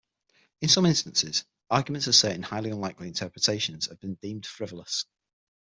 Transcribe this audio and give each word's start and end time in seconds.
In 0.61 0.67
some 0.67 0.87
instances, 0.87 1.45
arguments 1.69 2.07
asserting 2.07 2.41
highly 2.41 2.71
unlikely 2.71 3.07
interpretations 3.07 3.85
have 3.85 3.99
been 3.99 4.15
deemed 4.15 4.47
frivolous. 4.47 5.05